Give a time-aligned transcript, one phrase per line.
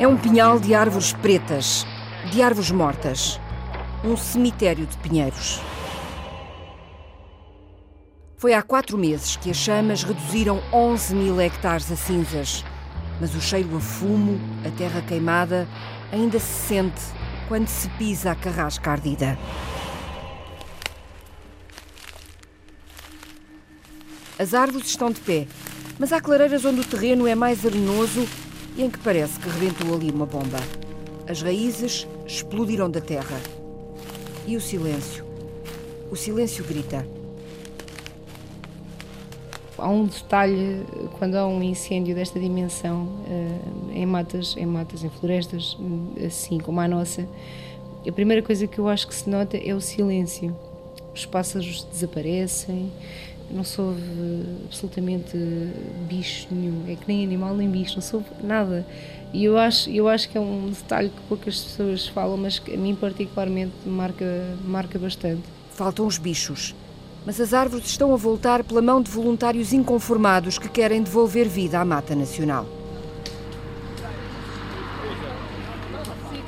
[0.00, 1.86] É um pinhal de árvores pretas,
[2.32, 3.38] de árvores mortas.
[4.02, 5.60] Um cemitério de pinheiros.
[8.38, 12.64] Foi há quatro meses que as chamas reduziram 11 mil hectares a cinzas.
[13.20, 15.68] Mas o cheiro a fumo, a terra queimada,
[16.10, 17.02] ainda se sente
[17.46, 19.38] quando se pisa a carrasca ardida.
[24.38, 25.46] As árvores estão de pé,
[25.98, 28.26] mas há clareiras onde o terreno é mais arenoso
[28.82, 30.58] em que parece que rebentou ali uma bomba.
[31.28, 33.38] As raízes explodiram da terra.
[34.46, 35.24] E o silêncio?
[36.10, 37.06] O silêncio grita.
[39.76, 40.82] Há um detalhe
[41.18, 45.76] quando há um incêndio desta dimensão eh, em matas, em matas, em florestas,
[46.24, 47.28] assim como a nossa.
[48.06, 50.56] A primeira coisa que eu acho que se nota é o silêncio.
[51.14, 52.90] Os pássaros desaparecem,
[53.50, 54.00] não soube
[54.64, 55.36] absolutamente
[56.08, 58.86] bicho nenhum, é que nem animal nem bicho, não soube nada.
[59.32, 62.74] E eu acho, eu acho que é um detalhe que poucas pessoas falam, mas que
[62.74, 65.42] a mim particularmente marca, marca bastante.
[65.72, 66.74] Faltam os bichos,
[67.24, 71.78] mas as árvores estão a voltar pela mão de voluntários inconformados que querem devolver vida
[71.78, 72.66] à mata nacional.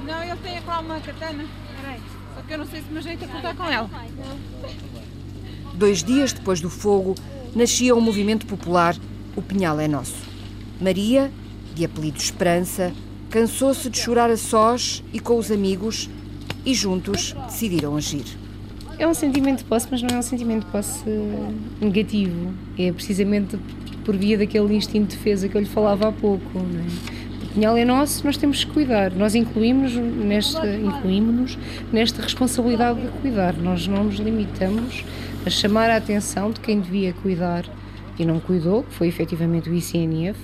[0.04, 1.44] Não, ele tem lá uma katana.
[1.80, 2.00] Peraí.
[2.34, 3.90] Só que eu não sei se me ajeita a cortar com ela.
[5.82, 7.16] Dois dias depois do fogo,
[7.56, 8.96] nascia um movimento popular,
[9.34, 10.14] o Pinhal é Nosso.
[10.80, 11.28] Maria,
[11.74, 12.92] de apelido Esperança,
[13.28, 16.08] cansou-se de chorar a sós e com os amigos
[16.64, 18.22] e juntos decidiram agir.
[18.96, 21.02] É um sentimento de posse, mas não é um sentimento de posse
[21.80, 22.54] negativo.
[22.78, 23.58] É precisamente
[24.04, 26.58] por via daquele instinto de defesa que eu lhe falava há pouco.
[26.58, 27.21] É?
[27.54, 29.12] Pinhal é nosso, nós temos que cuidar.
[29.12, 31.58] Nós incluímos nesta, incluímos
[31.92, 33.54] nesta responsabilidade de cuidar.
[33.56, 35.04] Nós não nos limitamos
[35.44, 37.64] a chamar a atenção de quem devia cuidar
[38.18, 40.38] e não cuidou, que foi efetivamente o ICNF,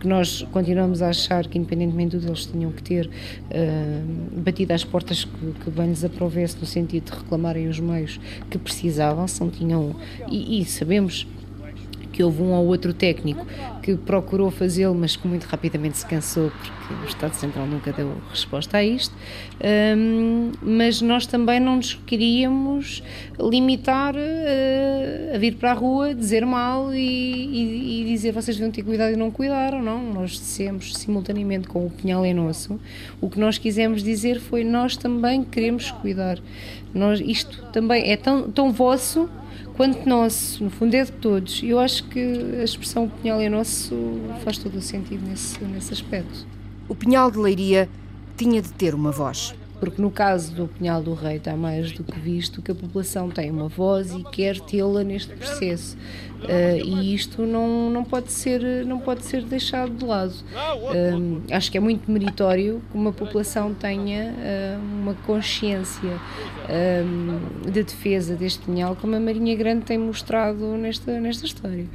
[0.00, 4.84] que nós continuamos a achar que, independentemente do deles, tinham que ter uh, batido às
[4.84, 9.40] portas que, que bem lhes aprovesse, no sentido de reclamarem os meios que precisavam, se
[9.40, 9.96] não tinham.
[10.30, 11.26] E, e sabemos
[12.16, 13.46] que houve um ou outro técnico
[13.82, 18.10] que procurou fazê-lo, mas que muito rapidamente se cansou, porque o Estado Central nunca deu
[18.30, 19.14] resposta a isto.
[19.62, 23.02] Um, mas nós também não nos queríamos
[23.38, 28.72] limitar uh, a vir para a rua, dizer mal e, e, e, dizer vocês deviam
[28.72, 30.02] ter cuidado e não cuidaram, não.
[30.14, 32.80] Nós dissemos simultaneamente com o Pinhal é nosso.
[33.20, 36.38] O que nós quisemos dizer foi nós também queremos cuidar.
[36.94, 39.28] Nós, isto também é tão, tão vosso
[39.76, 41.62] quanto nosso, no fundo é de todos.
[41.62, 42.20] Eu acho que
[42.60, 43.94] a expressão Pinhal é nosso
[44.44, 46.46] faz todo o sentido nesse, nesse aspecto.
[46.88, 47.88] O Pinhal de Leiria
[48.36, 49.54] tinha de ter uma voz.
[49.78, 53.28] Porque no caso do Pinhal do Rei está mais do que visto que a população
[53.30, 55.96] tem uma voz e quer tê-la neste processo.
[56.42, 60.32] Uh, e isto não, não, pode ser, não pode ser deixado de lado.
[60.32, 66.20] Uh, acho que é muito meritório que uma população tenha uh, uma consciência
[67.64, 71.86] de defesa deste pinhal, como a Marinha Grande tem mostrado nesta, nesta história.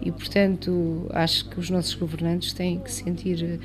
[0.00, 3.60] E, portanto, acho que os nossos governantes têm que sentir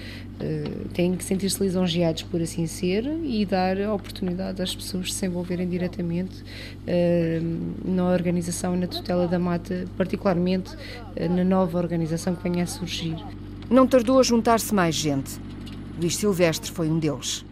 [0.94, 5.70] têm que sentir-se lisonjeados por assim ser e dar a oportunidade às pessoas se envolverem
[5.70, 6.44] diretamente
[7.86, 10.76] na organização e na tutela da mata, particularmente particularmente
[11.16, 13.16] eh, na nova organização que venha a surgir.
[13.70, 15.40] Não tardou a juntar-se mais gente.
[16.00, 17.46] Luís Silvestre foi um deles.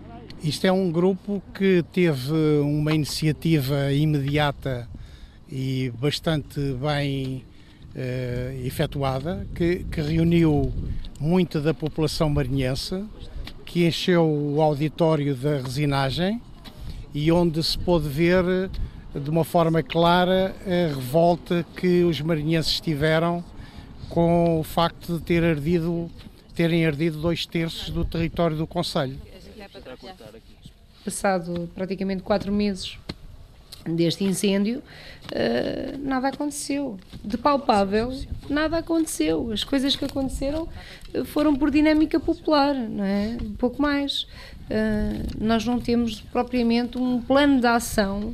[0.44, 4.88] Isto é um grupo que teve uma iniciativa imediata
[5.50, 7.44] e bastante bem
[7.96, 10.72] uh, efetuada, que, que, reuniu
[11.20, 13.04] muita da população marinhense,
[13.66, 16.42] que encheu o auditório da resinagem
[17.14, 18.70] e onde se pôde ver
[19.14, 23.44] de uma forma clara a revolta que os marinhenses tiveram
[24.10, 26.10] com o facto de ter ardido,
[26.56, 29.18] terem ardido dois terços do território do Conselho.
[31.04, 32.98] Passado praticamente quatro meses
[33.86, 36.98] deste incêndio, uh, nada aconteceu.
[37.24, 38.12] De palpável,
[38.50, 39.52] nada aconteceu.
[39.52, 40.68] As coisas que aconteceram
[41.14, 43.38] eh, foram por dinâmica popular, não é?
[43.58, 44.24] Pouco mais.
[44.70, 48.34] Uh, nós não temos propriamente um plano de ação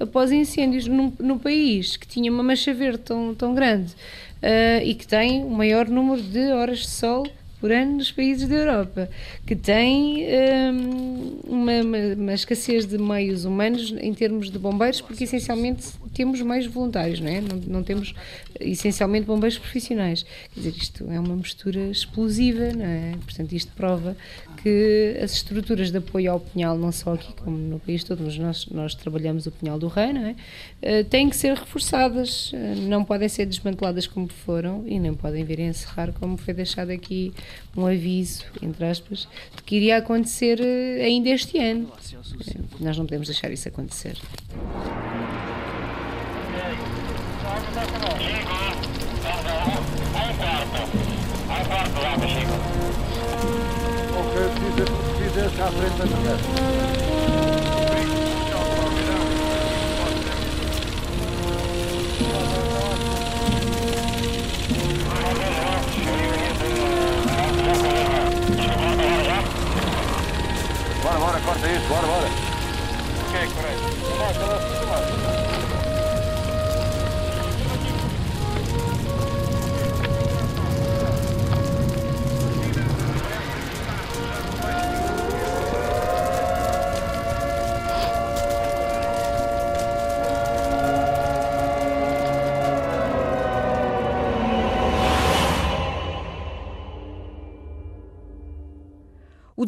[0.00, 4.94] após incêndios no, no, país que tinha uma mancha verde tão, tão grande uh, e
[4.94, 7.26] que tem o maior número de horas de sol
[7.64, 9.08] por ano nos países da Europa,
[9.46, 10.26] que tem
[10.70, 11.72] um, uma,
[12.14, 17.28] uma, escassez de meios humanos em termos de bombeiros, porque essencialmente temos meios voluntários, não
[17.28, 17.40] é?
[17.40, 18.14] Não, não temos
[18.60, 20.26] essencialmente bombeiros profissionais.
[20.52, 23.14] Quer dizer, isto é uma mistura explosiva, não é?
[23.24, 24.14] Portanto, isto prova
[24.62, 28.36] que as estruturas de apoio ao Pinhal, não só aqui como no país todo, mas
[28.36, 30.36] nós, nós trabalhamos o Pinhal do Rei, não é?
[30.82, 35.44] Uh, têm que ser reforçadas, uh, não podem ser desmanteladas como foram e nem podem
[35.44, 37.32] vir a encerrar como foi deixado aqui
[37.76, 41.90] um aviso, entre aspas, de que iria acontecer uh, ainda este ano.
[42.80, 44.18] nós não podemos deixar isso acontecer.
[71.14, 72.26] Bora, bora, corta isso, bora, bora.
[73.28, 74.63] Ok, correto.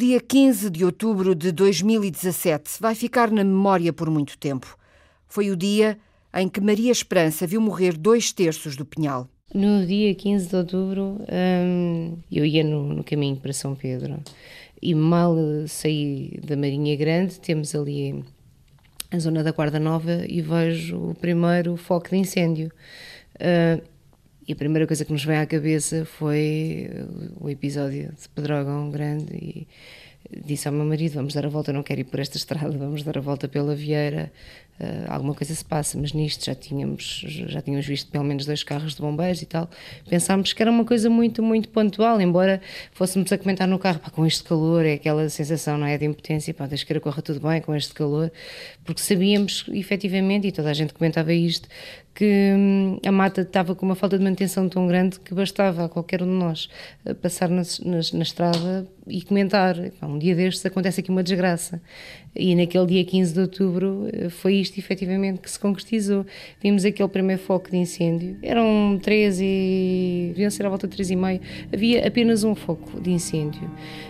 [0.07, 4.77] Dia 15 de outubro de 2017 vai ficar na memória por muito tempo.
[5.27, 5.97] Foi o dia
[6.33, 9.27] em que Maria Esperança viu morrer dois terços do Pinhal.
[9.53, 14.17] No dia 15 de outubro, hum, eu ia no, no, caminho para São Pedro
[14.81, 15.35] e mal
[15.67, 18.23] saí da Marinha Grande, temos ali
[19.11, 22.71] a zona da Guarda Nova e vejo o primeiro foco de incêndio.
[23.35, 23.85] Uh,
[24.47, 26.89] e a primeira coisa que nos veio à cabeça foi
[27.39, 29.67] o episódio de Pedrógão Grande e
[30.45, 33.03] disse ao meu marido, vamos dar a volta, não quero ir por esta estrada, vamos
[33.03, 34.31] dar a volta pela Vieira,
[34.79, 38.63] uh, alguma coisa se passa, mas nisto já tínhamos, já tínhamos visto pelo menos dois
[38.63, 39.69] carros de bombeiros e tal,
[40.09, 44.09] pensámos que era uma coisa muito, muito pontual, embora fôssemos a comentar no carro, pá,
[44.09, 47.39] com este calor, é aquela sensação, não é, de impotência, pá, deixa que corra tudo
[47.39, 48.31] bem com este calor,
[48.83, 51.67] porque sabíamos efetivamente, e toda a gente comentava isto,
[52.17, 55.89] que hum, a mata estava com uma falta de manutenção tão grande que bastava a
[55.89, 56.67] qualquer um de nós
[57.21, 59.75] passar na, na, na estrada e comentar.
[60.01, 61.79] Um dia destes acontece aqui uma desgraça.
[62.35, 66.25] E naquele dia 15 de outubro foi isto efetivamente que se concretizou.
[66.61, 68.37] Vimos aquele primeiro foco de incêndio.
[68.41, 70.27] Eram três e.
[70.29, 71.41] deviam ser à volta de três e meio.
[71.73, 73.63] Havia apenas um foco de incêndio.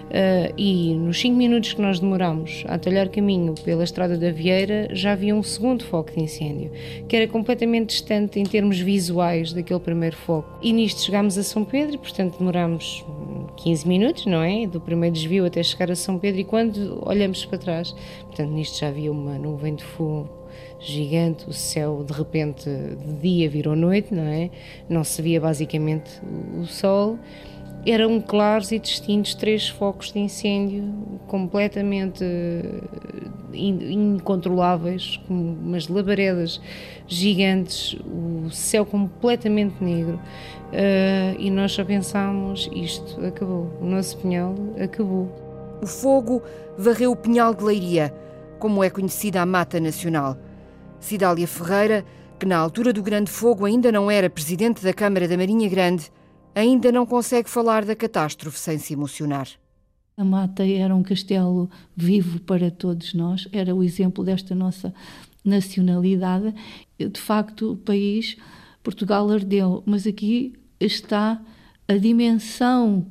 [0.07, 4.87] Uh, e nos cinco minutos que nós demorámos a talhar caminho pela estrada da Vieira,
[4.93, 6.71] já havia um segundo foco de incêndio,
[7.09, 10.49] que era completamente distante em termos visuais daquele primeiro foco.
[10.61, 13.05] E nisto chegámos a São Pedro, portanto demorámos
[13.57, 14.65] 15 minutos, não é?
[14.65, 17.93] Do primeiro desvio até chegar a São Pedro, e quando olhamos para trás,
[18.25, 20.29] portanto, nisto já havia uma nuvem de fumo
[20.79, 24.49] gigante, o céu de repente de dia virou noite, não é?
[24.89, 26.21] Não se via basicamente
[26.59, 27.17] o sol.
[27.85, 30.83] Eram claros e distintos três focos de incêndio
[31.27, 32.23] completamente
[33.53, 36.61] incontroláveis, como umas labaredas
[37.07, 40.19] gigantes, o céu completamente negro.
[40.67, 45.46] Uh, e nós só pensámos: isto acabou, o nosso pinhal acabou.
[45.81, 46.41] O fogo
[46.77, 48.13] varreu o pinhal de Leiria,
[48.59, 50.37] como é conhecida a Mata Nacional.
[50.99, 52.03] Cidália Ferreira,
[52.39, 56.11] que na altura do Grande Fogo ainda não era presidente da Câmara da Marinha Grande,
[56.55, 59.47] ainda não consegue falar da catástrofe sem se emocionar.
[60.17, 64.91] A Mata era um castelo vivo para todos nós, era o exemplo desta nossa
[65.45, 66.55] nacionalidade.
[66.97, 68.35] De facto, o país,
[68.81, 71.39] Portugal ardeu, mas aqui está
[71.87, 73.05] a dimensão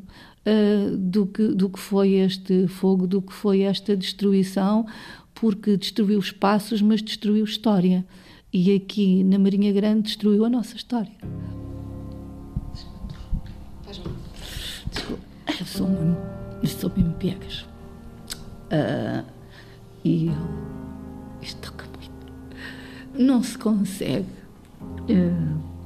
[0.47, 4.87] uh, do, que, do que foi este fogo, do que foi esta destruição,
[5.35, 8.07] porque destruiu espaços, mas destruiu história.
[8.53, 11.13] E aqui na Marinha Grande destruiu a nossa história.
[14.91, 15.23] Desculpa,
[15.61, 16.17] eu sou mesmo,
[16.63, 17.67] eu sou mesmo piegas.
[18.73, 19.25] Uh,
[20.05, 20.35] e eu,
[21.43, 23.23] isto toca muito.
[23.23, 24.27] Não se consegue.
[24.81, 25.77] Uh,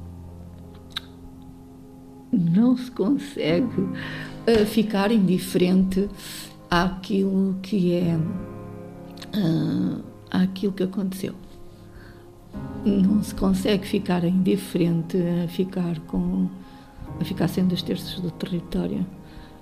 [2.31, 3.89] não se consegue
[4.47, 6.09] uh, ficar indiferente
[6.69, 8.17] àquilo que é.
[9.37, 11.35] Uh, àquilo que aconteceu.
[12.85, 16.49] Não se consegue ficar indiferente a ficar com
[17.19, 19.05] a ficar sem dois terços do território.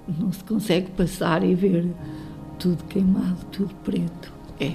[0.07, 1.87] Não se consegue passar e ver
[2.57, 4.31] tudo queimado, tudo preto.
[4.59, 4.73] É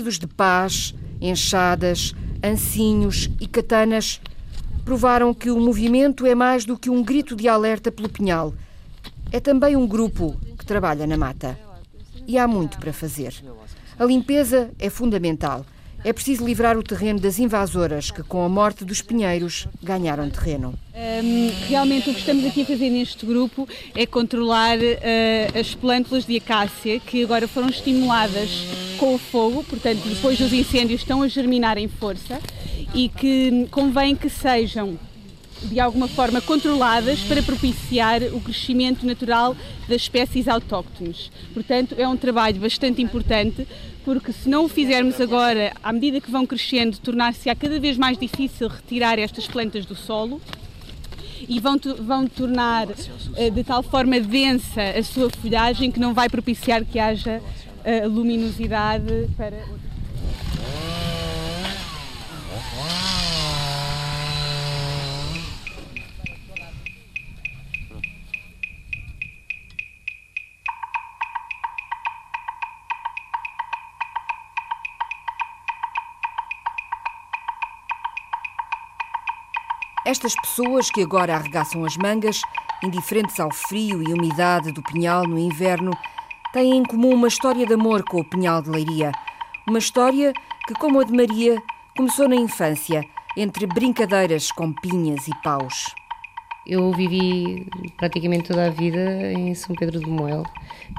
[0.00, 4.20] de pás, enxadas, ancinhos e katanas
[4.84, 8.54] provaram que o movimento é mais do que um grito de alerta pelo pinhal.
[9.30, 11.58] É também um grupo que trabalha na mata.
[12.26, 13.34] E há muito para fazer.
[13.98, 15.66] A limpeza é fundamental.
[16.04, 20.74] É preciso livrar o terreno das invasoras que, com a morte dos pinheiros, ganharam terreno.
[20.94, 26.24] Um, realmente o que estamos aqui a fazer neste grupo é controlar uh, as plântulas
[26.24, 28.50] de acácia que agora foram estimuladas
[28.96, 32.40] com o fogo, portanto, depois dos incêndios estão a germinar em força
[32.94, 34.98] e que convém que sejam
[35.62, 39.56] de alguma forma controladas para propiciar o crescimento natural
[39.88, 41.30] das espécies autóctones.
[41.52, 43.66] Portanto, é um trabalho bastante importante,
[44.08, 48.16] porque se não o fizermos agora, à medida que vão crescendo, tornar-se-á cada vez mais
[48.16, 50.40] difícil retirar estas plantas do solo
[51.46, 52.88] e vão, vão tornar
[53.36, 58.08] eh, de tal forma densa a sua folhagem que não vai propiciar que haja uh,
[58.08, 59.62] luminosidade para
[80.08, 82.40] Estas pessoas que agora arregaçam as mangas,
[82.82, 85.90] indiferentes ao frio e umidade do pinhal no inverno,
[86.50, 89.12] têm em comum uma história de amor com o pinhal de Leiria.
[89.68, 90.32] Uma história
[90.66, 91.62] que, como a de Maria,
[91.94, 93.04] começou na infância,
[93.36, 95.94] entre brincadeiras com pinhas e paus.
[96.68, 100.42] Eu vivi praticamente toda a vida em São Pedro do Moel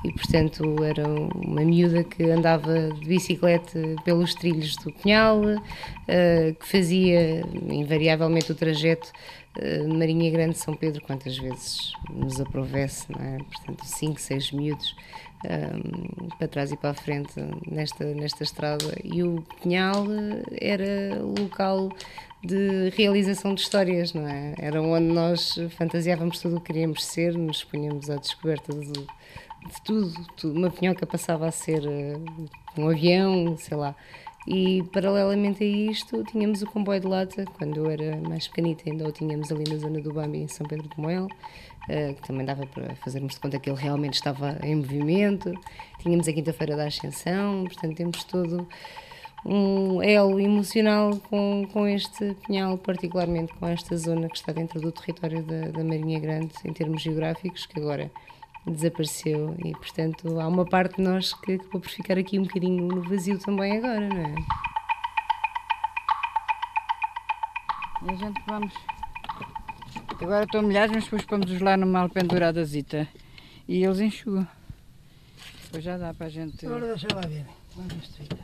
[0.04, 5.42] e, portanto, era uma miúda que andava de bicicleta pelos trilhos do Cunhal,
[6.08, 9.12] eh, que fazia invariavelmente o trajeto
[9.58, 13.38] eh, Marinha Grande São Pedro, quantas vezes nos aprovesse, não é?
[13.38, 14.96] Portanto, cinco, seis miúdos
[16.38, 17.34] para trás e para a frente
[17.70, 18.96] nesta, nesta estrada.
[19.04, 20.06] E o Pinhal
[20.60, 21.90] era o local
[22.44, 24.54] de realização de histórias, não é?
[24.58, 29.82] Era onde nós fantasiávamos tudo o que queríamos ser, nos punhamos à descoberta de, de
[29.84, 30.58] tudo, tudo.
[30.58, 33.96] Uma pinhoca passava a ser uh, um avião, sei lá.
[34.48, 39.08] E paralelamente a isto, tínhamos o comboio de lata, quando eu era mais pequenita, ainda
[39.08, 41.28] o tínhamos ali na zona do Bambi, em São Pedro de Moel,
[42.16, 45.52] que também dava para fazermos de conta que ele realmente estava em movimento.
[46.00, 48.68] Tínhamos a Quinta-feira da Ascensão, portanto, temos todo
[49.46, 54.92] um elo emocional com, com este pinhal, particularmente com esta zona que está dentro do
[54.92, 58.12] território da, da Marinha Grande, em termos geográficos, que agora
[58.66, 62.88] desapareceu e, portanto, há uma parte de nós que acabou por ficar aqui um bocadinho
[62.88, 64.36] no vazio também agora, não é?
[68.02, 68.99] E a gente vamos.
[70.22, 73.08] Agora estão milhares, mas depois pomos-os lá numa alpenduradazita
[73.68, 74.48] e eles enxugam.
[75.64, 76.66] Depois já dá para a gente.
[76.66, 77.46] Agora deixa lá ver.
[77.76, 78.36] Vamos ver se fica.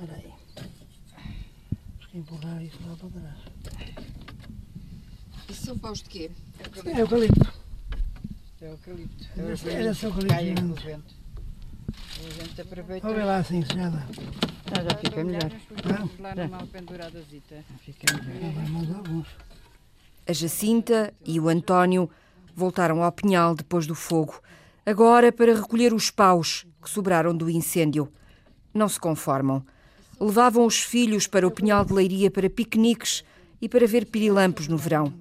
[0.00, 0.32] Espera aí.
[0.54, 3.36] Temos que empurrar isso lá para trás.
[5.48, 6.30] Isso são paus de quê?
[6.84, 7.52] É eucalipto.
[8.60, 9.26] É eucalipto.
[9.36, 10.84] Era- era só eucalipto com o grande.
[10.84, 11.14] vento.
[12.18, 13.08] A gente aproveita.
[13.08, 14.04] Vamos lá assim, se já dá.
[14.72, 15.50] Ah, já fica melhor.
[15.84, 16.10] Não?
[16.18, 17.64] lá numa alpenduradazita.
[17.80, 18.52] Fica melhor.
[18.52, 19.28] Vai mais alguns.
[20.28, 22.10] A Jacinta e o António
[22.54, 24.42] voltaram ao pinhal depois do fogo,
[24.84, 28.12] agora para recolher os paus que sobraram do incêndio.
[28.74, 29.64] Não se conformam.
[30.20, 33.24] Levavam os filhos para o pinhal de leiria para piqueniques
[33.58, 35.14] e para ver pirilampos no verão.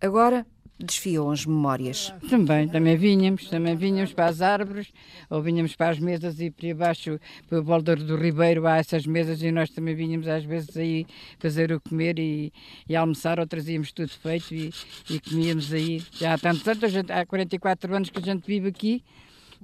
[0.00, 0.46] Agora
[0.78, 2.12] desfiam as memórias.
[2.28, 4.92] Também, também vinhamos, também vinhamos para as árvores,
[5.30, 7.18] ou vinhamos para as mesas e para baixo,
[7.48, 11.06] para o Baldor do Ribeiro, há essas mesas e nós também vinhamos às vezes aí
[11.38, 12.52] fazer o comer e,
[12.88, 14.72] e almoçar, ou trazíamos tudo feito e,
[15.08, 16.04] e comíamos aí.
[16.12, 19.02] Já há tantos anos, há 44 anos que a gente vive aqui,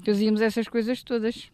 [0.04, 1.50] fazíamos essas coisas todas.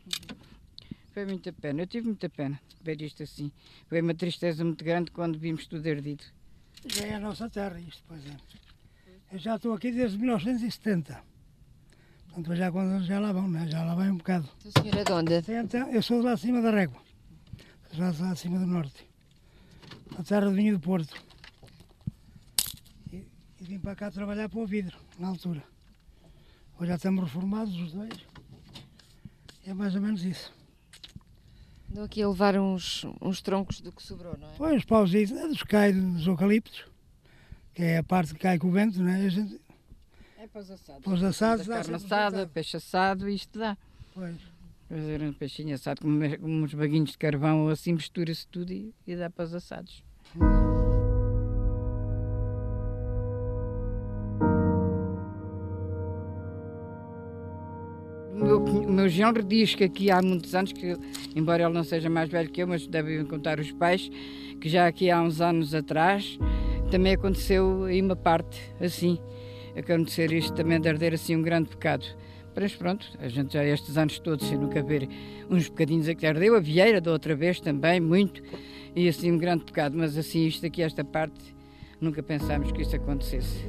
[1.12, 3.50] Foi muita pena, eu tive muita pena de ver isto assim.
[3.88, 6.22] Foi uma tristeza muito grande quando vimos tudo ardido.
[6.86, 8.67] Já é a nossa terra isto, pois é.
[9.30, 11.22] Eu já estou aqui desde 1970.
[12.28, 13.68] Portanto, já quando já lá vão, né?
[13.68, 14.48] já lá vai um bocado.
[14.64, 15.34] O senhor é de onde?
[15.34, 16.98] Então, eu sou de lá acima da Régua,
[17.92, 19.06] já lá acima do norte,
[20.18, 21.14] a terra do vinho do Porto.
[23.12, 23.16] E,
[23.60, 25.62] e vim para cá trabalhar para o vidro, na altura.
[26.78, 28.14] Hoje já estamos reformados os dois.
[29.66, 30.54] É mais ou menos isso.
[31.90, 34.52] Andam aqui a levar uns, uns troncos do que sobrou, não é?
[34.56, 36.86] Pois, os pausitos, é dos cai dos eucaliptos,
[37.78, 39.24] que é a parte que cai com o vento, não é?
[39.24, 39.60] A gente,
[40.36, 41.04] É para os assados.
[41.04, 43.78] para os assados, dá carne assada, peixe assado, isto dá.
[44.12, 44.34] Pois.
[44.88, 49.14] Fazer um peixinho assado com, uns baguinhos de carvão ou assim, mistura-se tudo e, e
[49.14, 50.02] dá para os assados.
[58.40, 60.96] O meu genro diz que aqui há muitos anos, que
[61.36, 64.10] embora ele não seja mais velho que eu, mas devem contar os pais,
[64.60, 66.36] que já aqui há uns anos atrás
[66.88, 69.18] também aconteceu aí uma parte assim.
[69.76, 72.04] Acontecer isto também de arder assim um grande pecado.
[72.60, 75.08] Mas pronto, a gente já estes anos todos sem nunca ver
[75.48, 78.42] uns bocadinhos aqui ardeu, a Vieira da outra vez também, muito,
[78.96, 81.54] e assim um grande pecado, mas assim isto aqui, esta parte,
[82.00, 83.64] nunca pensámos que isso acontecesse.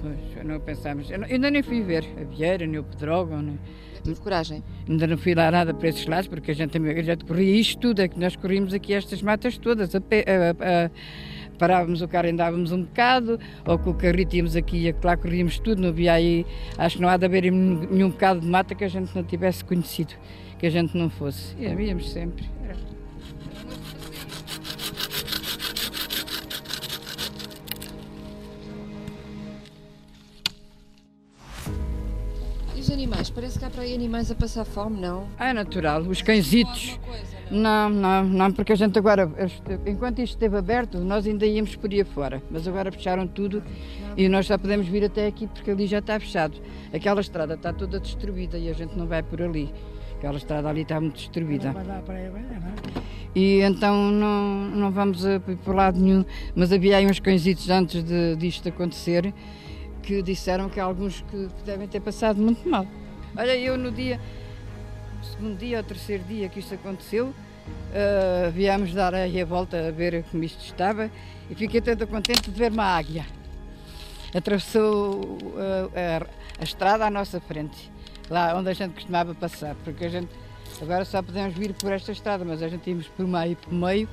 [0.00, 3.42] Pois, não pensámos, eu, não, eu ainda nem fui ver a Vieira, nem o Pedrógão,
[3.42, 3.58] nem,
[4.04, 4.62] Tive coragem.
[4.86, 7.80] Ainda não fui lá nada para esses lados, porque a gente, a gente corria isto
[7.80, 10.90] tudo, é que nós corríamos aqui estas matas todas, a a, a,
[11.58, 15.58] parávamos o carro, andávamos um bocado, ou com o carrito íamos aqui e lá corríamos
[15.58, 16.46] tudo, não havia aí,
[16.76, 19.64] acho que não há de haver nenhum bocado de mata que a gente não tivesse
[19.64, 20.14] conhecido,
[20.58, 21.54] que a gente não fosse.
[21.58, 22.48] E havíamos sempre.
[22.64, 22.76] Era.
[32.74, 33.30] E os animais?
[33.30, 35.28] Parece que há para aí animais a passar fome, não?
[35.38, 36.98] Ah, é natural, os cãezitos.
[37.50, 39.30] Não, não, não, porque a gente agora,
[39.86, 43.62] enquanto isto esteve aberto, nós ainda íamos por aí fora, mas agora fecharam tudo
[44.16, 46.56] e nós só podemos vir até aqui porque ali já está fechado.
[46.92, 49.72] Aquela estrada está toda destruída e a gente não vai por ali.
[50.16, 51.74] Aquela estrada ali está muito destruída.
[53.34, 56.24] E então não, não vamos a, por lado nenhum,
[56.54, 59.34] mas havia aí uns cãezitos antes de, disto acontecer
[60.02, 62.86] que disseram que há alguns que devem ter passado muito mal.
[63.36, 64.20] Olha, eu no dia,
[65.24, 69.90] segundo dia ou terceiro dia que isto aconteceu, uh, viemos dar aí a volta a
[69.90, 71.10] ver como isto estava
[71.50, 73.26] e fiquei toda contente de ver uma águia.
[74.34, 77.90] Atravessou uh, a, a, estrada à nossa frente,
[78.28, 80.30] lá onde a gente costumava passar, porque a gente
[80.80, 84.08] agora só podemos vir por esta estrada, mas a gente íamos por meio por meio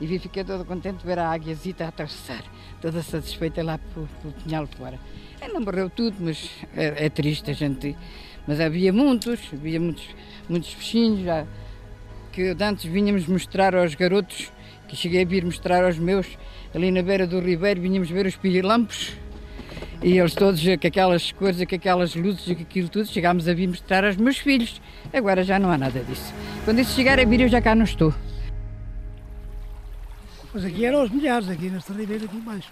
[0.00, 2.42] e vi, fiquei toda contente de ver a águiazita a atravessar,
[2.80, 4.98] toda satisfeita lá pelo, pelo pinhal fora.
[5.52, 7.96] Não morreu tudo, mas é, é, triste a gente.
[8.46, 10.04] Mas havia muitos, havia muitos,
[10.48, 11.46] muitos peixinhos já,
[12.32, 14.52] que antes vinhamos mostrar aos garotos,
[14.86, 16.26] que cheguei a vir mostrar aos meus,
[16.74, 19.12] ali na beira do ribeiro, vinhamos ver os pirilampos.
[20.02, 23.54] E eles todos, com aquelas coisas, com aquelas luzes e com aquilo tudo, chegámos a
[23.54, 24.80] vir mostrar aos meus filhos.
[25.12, 26.32] Agora já não há nada disso.
[26.64, 28.14] Quando isso chegar a vir, eu já cá não estou.
[30.52, 32.70] Mas aqui eram os milhares, aqui nesta ribeira aqui embaixo.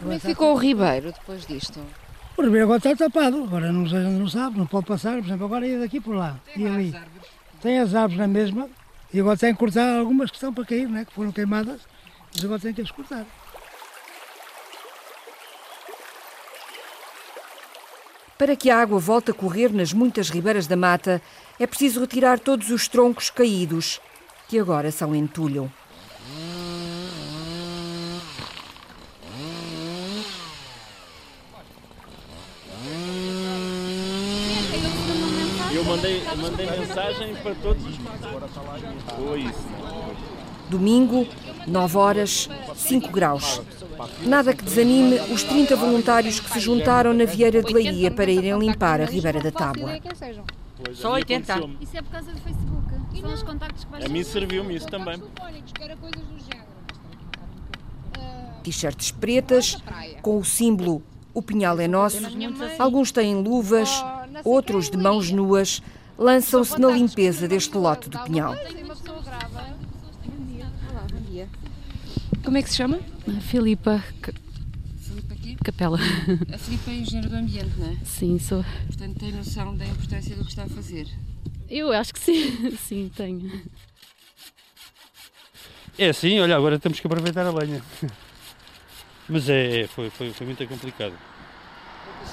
[0.00, 1.80] Como é que ficou o Ribeiro depois disto?
[2.36, 5.66] O Ribeiro agora está tapado, agora não, não sabe, não pode passar, por exemplo, agora
[5.66, 6.94] ia daqui por lá, e ali.
[7.60, 8.68] Tem as árvores na mesma,
[9.12, 11.82] e agora tem que cortar algumas que estão para cair, né, que foram queimadas,
[12.34, 13.26] mas agora tem que as cortar.
[18.38, 21.22] Para que a água volte a correr nas muitas ribeiras da mata,
[21.60, 24.00] é preciso retirar todos os troncos caídos,
[24.48, 25.70] que agora são entulho.
[35.96, 37.96] Mandei, mandei mensagem para todos os
[39.16, 39.54] Foi.
[40.70, 41.26] Domingo,
[41.66, 43.60] 9 horas, 5 graus.
[44.22, 48.58] Nada que desanime os 30 voluntários que se juntaram na Vieira de Leiria para irem
[48.58, 50.00] limpar a Ribeira da Tábua.
[50.94, 51.60] Só 80.
[51.80, 53.20] Isso é por causa do Facebook.
[53.20, 55.22] São os contactos que vais A mim serviu-me isso também.
[58.64, 59.76] T-shirts pretas,
[60.22, 61.02] com o símbolo
[61.34, 62.18] O Pinhal é Nosso.
[62.78, 63.90] Alguns têm luvas,
[64.44, 65.82] outros de mãos nuas,
[66.18, 68.54] lançam-se na limpeza deste lote do Pinhal.
[72.44, 73.00] Como é que se chama?
[73.42, 74.02] Filipa
[75.62, 75.98] Capela.
[76.52, 77.96] A Filipa é engenheiro do ambiente, não é?
[78.04, 78.64] Sim, sou.
[78.86, 81.06] Portanto, tem noção da importância do que está a fazer.
[81.68, 83.62] Eu acho que sim, sim, tenho.
[85.96, 87.82] É sim, olha, agora temos que aproveitar a lenha.
[89.28, 91.14] Mas é, foi, foi, foi muito complicado.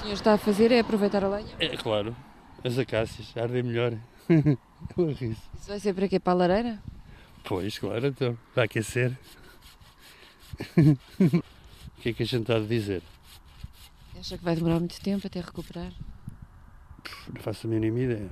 [0.00, 1.54] O senhor está a fazer é aproveitar a lenha?
[1.58, 2.16] É claro,
[2.64, 3.92] as acácias, ardem melhor.
[5.20, 6.18] Isso vai ser para quê?
[6.18, 6.82] Para a lareira?
[7.44, 9.12] Pois, claro, então, para aquecer.
[10.74, 13.02] o que é que a gente há de dizer?
[14.18, 15.92] Acha que vai demorar muito tempo até recuperar?
[17.34, 18.30] Não faço a mínima ideia.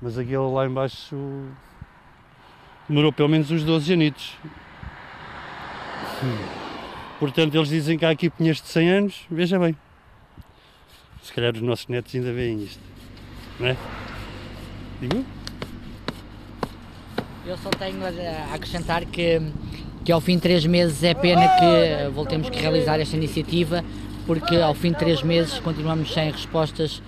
[0.00, 1.16] Mas aquele lá embaixo
[2.88, 4.36] demorou pelo menos uns 12 anitos.
[7.18, 9.76] Portanto, eles dizem que há aqui pinhas de 100 anos, veja bem.
[11.24, 12.78] Se calhar os nossos netos ainda veem isto,
[13.58, 13.76] não é?
[15.00, 15.24] Digo?
[17.46, 19.40] Eu só tenho a acrescentar que,
[20.04, 23.82] que ao fim de três meses é pena que voltemos que realizar esta iniciativa,
[24.26, 27.02] porque ao fim de três meses continuamos sem respostas,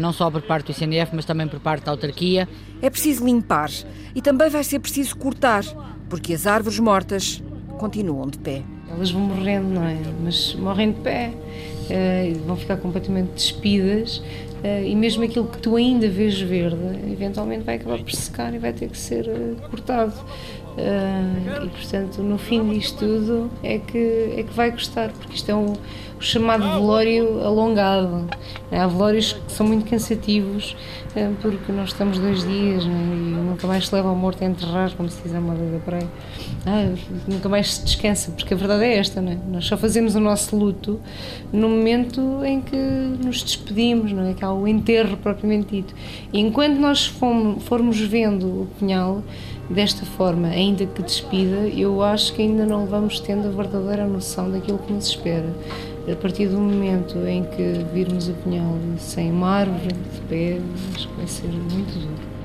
[0.00, 2.46] não só por parte do ICNF, mas também por parte da autarquia.
[2.82, 3.70] É preciso limpar
[4.14, 5.64] e também vai ser preciso cortar,
[6.10, 7.42] porque as árvores mortas
[7.78, 8.62] continuam de pé.
[8.94, 9.96] Elas vão morrendo, não é?
[10.22, 14.22] Mas morrem de pé, uh, vão ficar completamente despidas
[14.62, 16.76] Uh, e mesmo aquilo que tu ainda vês verde,
[17.12, 20.14] eventualmente vai acabar por secar e vai ter que ser uh, cortado.
[20.72, 25.50] Uh, e portanto, no fim disto tudo, é que, é que vai gostar, porque isto
[25.50, 25.74] é um,
[26.18, 28.26] o chamado velório alongado.
[28.70, 28.80] É?
[28.80, 30.74] Há velórios que são muito cansativos,
[31.14, 32.94] uh, porque nós estamos dois dias né?
[32.94, 35.78] e nunca mais se leva ao morto a enterrar, como se diz a moda da
[35.78, 36.08] praia.
[36.64, 36.94] Ah,
[37.28, 39.38] nunca mais se descansa, porque a verdade é esta: né?
[39.50, 40.98] nós só fazemos o nosso luto
[41.52, 44.32] no momento em que nos despedimos, não é?
[44.32, 45.94] que há o enterro propriamente dito.
[46.32, 49.22] E enquanto nós fomos, formos vendo o punhal,
[49.72, 54.50] desta forma, ainda que despida, eu acho que ainda não vamos tendo a verdadeira noção
[54.50, 55.52] daquilo que nos espera.
[56.10, 60.58] A partir do momento em que virmos a punhal sem uma árvore de pé,
[60.94, 62.41] acho que vai ser muito duro.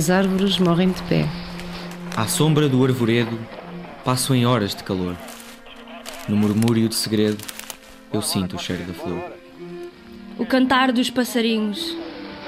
[0.00, 1.28] As árvores morrem de pé.
[2.16, 3.38] À sombra do arvoredo,
[4.02, 5.14] passo em horas de calor.
[6.26, 7.44] No murmúrio de segredo,
[8.10, 9.22] eu sinto o cheiro da flor.
[10.38, 11.94] O cantar dos passarinhos,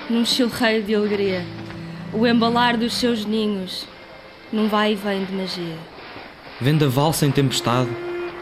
[0.09, 1.45] num chilreio de alegria.
[2.11, 3.87] O embalar dos seus ninhos,
[4.51, 5.77] num vai e vem de magia.
[6.59, 7.91] Vendaval sem tempestade,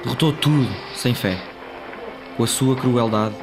[0.04, 1.36] derrotou tudo sem fé.
[2.36, 3.34] Com a sua crueldade,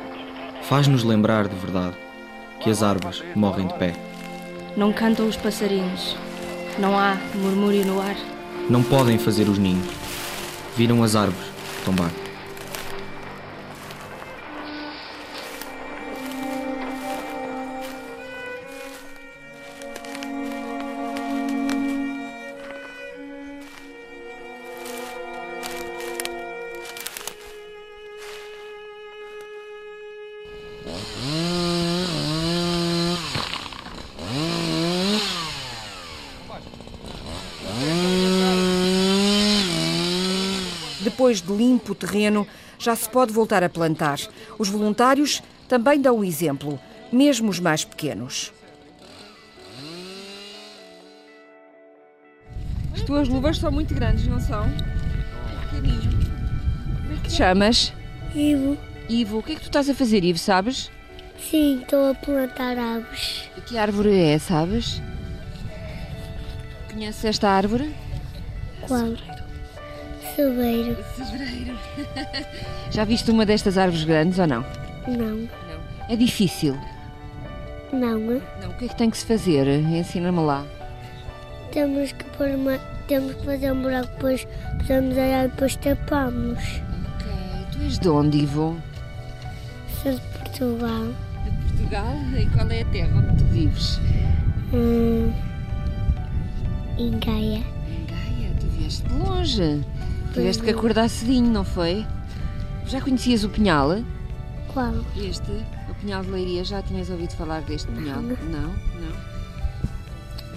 [0.61, 1.97] faz-nos lembrar de verdade
[2.61, 4.07] que as árvores morrem de pé.
[4.77, 6.15] Não cantam os passarinhos.
[6.77, 8.15] Não há murmúrio no ar.
[8.69, 9.87] Não podem fazer os ninhos.
[10.75, 11.49] Viram as árvores
[11.83, 12.11] tombar.
[41.37, 42.47] Depois de limpo o terreno,
[42.79, 44.19] já se pode voltar a plantar.
[44.57, 46.79] Os voluntários também dão o exemplo,
[47.11, 48.51] mesmo os mais pequenos.
[52.93, 54.65] As tuas luvas são muito grandes, não são?
[55.71, 56.11] Pequeninho.
[57.01, 57.93] Como é que te chamas?
[58.35, 58.77] Ivo.
[59.09, 60.91] Ivo, o que é que tu estás a fazer, Ivo, sabes?
[61.39, 63.49] Sim, estou a plantar árvores.
[63.55, 65.01] E que árvore é, sabes?
[66.91, 67.95] Conheces esta árvore?
[68.81, 69.13] Qual?
[70.37, 70.95] Sobreiro.
[71.15, 71.75] Sobreiro.
[72.91, 74.63] Já viste uma destas árvores grandes ou não?
[75.07, 75.35] Não.
[75.35, 75.49] Não.
[76.07, 76.77] É difícil?
[77.91, 78.19] Não.
[78.19, 78.69] Não.
[78.69, 79.67] O que é que tem que se fazer?
[79.67, 80.63] Ensina-me lá.
[81.71, 82.77] Temos que pôr uma.
[83.07, 86.59] Temos que fazer um buraco, depois a água e depois tapamos.
[86.59, 87.31] Ok.
[87.71, 88.77] Tu és de onde, Ivo?
[90.03, 91.07] Sou de Portugal.
[91.45, 92.15] De Portugal?
[92.37, 93.99] E qual é a terra onde tu vives?
[94.71, 95.33] Hum,
[96.99, 97.63] em Gaia.
[97.89, 98.53] Em Gaia?
[98.59, 99.83] Tu vieste de longe.
[100.37, 102.05] Tiveste que acordar cedinho, não foi?
[102.85, 104.03] Já conhecias o Pinhal?
[104.71, 104.93] Qual?
[105.17, 105.51] Este,
[105.89, 106.63] o Pinhal de Leiria.
[106.63, 108.21] Já tinhas ouvido falar deste Pinhal?
[108.21, 108.77] Não, não.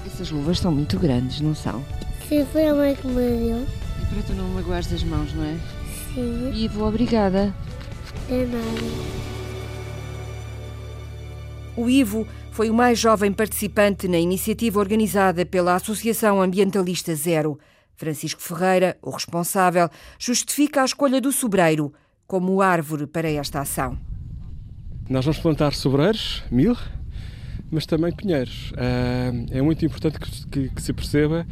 [0.04, 1.82] Essas luvas são muito grandes, não são?
[2.28, 3.66] Sim, foi a mãe que me deu.
[4.02, 5.56] E para tu não magoares as mãos, não é?
[6.14, 6.52] Sim.
[6.54, 7.54] Ivo, obrigada.
[8.28, 9.20] De nada.
[11.74, 17.58] O Ivo foi o mais jovem participante na iniciativa organizada pela Associação Ambientalista Zero.
[18.00, 21.92] Francisco Ferreira, o responsável, justifica a escolha do sobreiro
[22.26, 23.98] como árvore para esta ação.
[25.06, 26.74] Nós vamos plantar sobreiros, mil,
[27.70, 28.72] mas também pinheiros.
[29.50, 31.46] É muito importante que, se perceba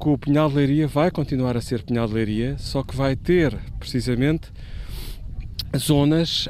[0.00, 3.14] que o pinhal de leiria vai continuar a ser pinhal de leiria, só que vai
[3.14, 4.50] ter precisamente
[5.76, 6.48] zonas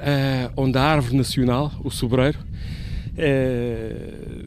[0.57, 2.38] onde a árvore nacional, o sobreiro,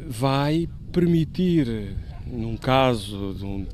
[0.08, 1.94] vai permitir,
[2.26, 3.68] num caso de um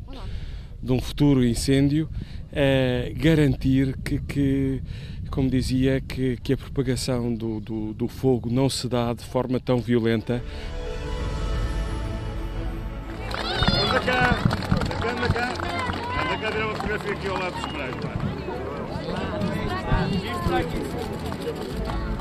[0.82, 2.10] de um futuro incêndio,
[2.52, 4.82] é garantir que, que
[5.30, 9.60] como dizia, que, que a propagação do, do, do, fogo não se dá de forma
[9.60, 10.42] tão violenta.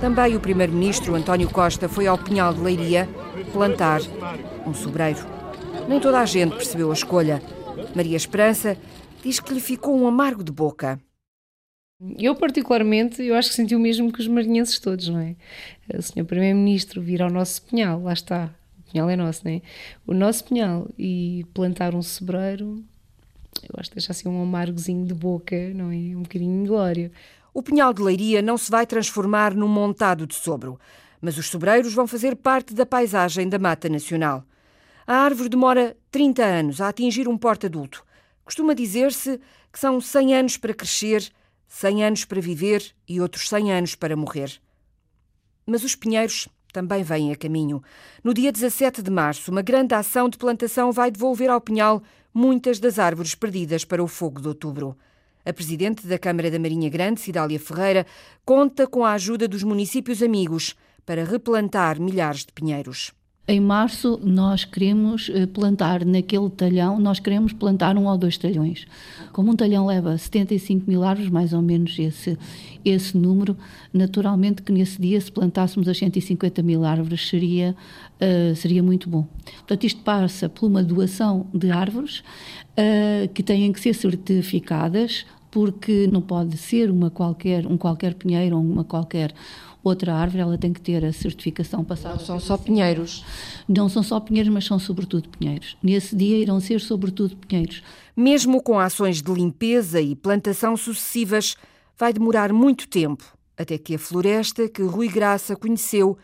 [0.01, 3.09] Também o primeiro-ministro António Costa foi ao Pinhal de Leiria
[3.53, 4.01] plantar
[4.67, 5.21] um sobreiro.
[5.89, 7.43] Nem toda a gente percebeu a escolha.
[7.95, 8.77] Maria Esperança
[9.23, 11.01] diz que lhe ficou um amargo de boca.
[12.19, 15.35] Eu, particularmente, eu acho que senti o mesmo que os marinhenses todos, não é?
[15.97, 19.63] O senhor Primeiro-Ministro vir ao nosso pinhal, lá está, o pinhal é nosso, não é?
[20.07, 22.85] O nosso pinhal e plantar um sobreiro
[23.63, 26.17] eu gosto de deixar assim um amargozinho de boca, não é?
[26.17, 27.13] Um bocadinho de glória.
[27.55, 30.79] O pinhal de Leiria não se vai transformar num montado de sobro,
[31.21, 34.45] mas os sobreiros vão fazer parte da paisagem da Mata Nacional.
[35.07, 38.05] A árvore demora 30 anos a atingir um porte adulto.
[38.45, 39.41] Costuma dizer-se
[39.73, 41.31] que são 100 anos para crescer,
[41.69, 44.61] 100 anos para viver e outros 100 anos para morrer.
[45.65, 47.81] Mas os pinheiros também vêm a caminho.
[48.25, 52.03] No dia 17 de março, uma grande ação de plantação vai devolver ao pinhal
[52.35, 54.97] muitas das árvores perdidas para o fogo de outubro.
[55.45, 58.05] A presidente da Câmara da Marinha Grande, Cidália Ferreira,
[58.45, 63.13] conta com a ajuda dos municípios amigos para replantar milhares de pinheiros.
[63.49, 68.89] Em março, nós queremos eh, plantar naquele talhão, nós queremos plantar um ou dois talhões.
[69.33, 72.37] Como um talhão leva 75 mil árvores, mais ou menos esse,
[72.85, 73.57] esse número,
[73.93, 77.77] naturalmente que nesse dia, se plantássemos as 150 mil árvores, seria,
[78.21, 79.29] uh, seria muito bom.
[79.59, 82.25] Portanto, isto passa por uma doação de árvores
[82.73, 85.25] uh, que têm que ser certificadas,
[85.57, 89.33] porque não pode ser uma qualquer, um qualquer pinheiro ou uma qualquer
[89.83, 92.17] outra árvore, ela tem que ter a certificação passada.
[92.17, 93.25] Não são só pinheiros.
[93.67, 95.75] Não são só pinheiros, mas são sobretudo pinheiros.
[95.83, 97.83] Nesse dia irão ser sobretudo pinheiros.
[98.15, 101.57] Mesmo com ações de limpeza e plantação sucessivas,
[101.97, 103.25] vai demorar muito tempo
[103.57, 106.19] até que a floresta que Rui Graça conheceu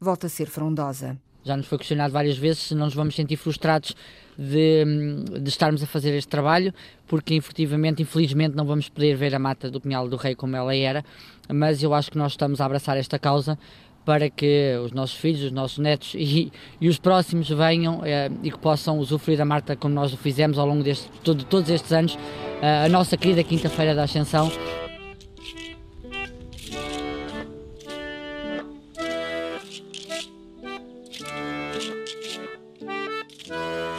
[0.00, 1.18] volte a ser frondosa.
[1.44, 3.94] Já nos foi questionado várias vezes se não nos vamos sentir frustrados
[4.38, 4.84] de,
[5.40, 6.72] de, estarmos a fazer este trabalho,
[7.06, 10.74] porque efetivamente, infelizmente, não vamos poder ver a mata do Pinhal do Rei como ela
[10.74, 11.04] era,
[11.48, 13.58] mas eu acho que nós estamos a abraçar esta causa
[14.04, 16.50] para que os nossos filhos, os nossos netos e,
[16.80, 20.58] e os próximos venham eh, e que possam usufruir da Marta como nós o fizemos
[20.58, 22.18] ao longo de todos estes anos,
[22.62, 24.50] eh, a nossa querida Quinta-feira da Ascensão.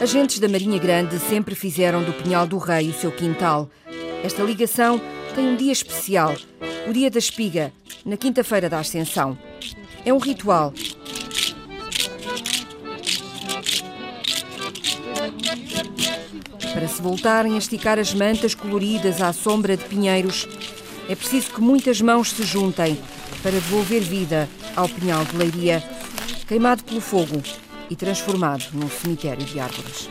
[0.02, 3.70] Agentes da Marinha Grande sempre fizeram do Pinhal do Rei o seu quintal.
[4.24, 5.00] Esta ligação
[5.32, 6.34] tem um dia especial,
[6.88, 7.72] o Dia da Espiga,
[8.04, 9.38] na quinta-feira da Ascensão.
[10.04, 10.74] É um ritual.
[16.74, 20.48] Para se voltarem a esticar as mantas coloridas à sombra de pinheiros,
[21.08, 22.98] é preciso que muitas mãos se juntem
[23.40, 25.80] para devolver vida ao Pinhal de Leiria,
[26.48, 27.40] queimado pelo fogo
[27.92, 30.08] e transformado num cemitério de árvores.